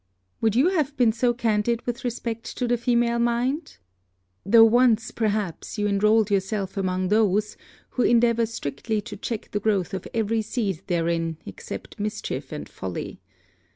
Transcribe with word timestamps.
Would 0.41 0.55
you 0.55 0.69
have 0.69 0.97
been 0.97 1.11
so 1.11 1.31
candid 1.31 1.85
with 1.85 2.03
respect 2.03 2.57
to 2.57 2.67
the 2.67 2.75
female 2.75 3.19
mind? 3.19 3.77
though 4.43 4.63
once, 4.63 5.11
perhaps, 5.11 5.77
you 5.77 5.85
enrolled 5.87 6.31
yourself 6.31 6.75
among 6.75 7.09
those 7.09 7.55
who 7.89 8.01
endeavour 8.01 8.47
strictly 8.47 8.99
to 9.01 9.15
check 9.15 9.51
the 9.51 9.59
growth 9.59 9.93
of 9.93 10.07
every 10.11 10.41
seed 10.41 10.81
therein 10.87 11.37
except 11.45 11.99
mischief 11.99 12.51
and 12.51 12.67
folly. 12.67 13.21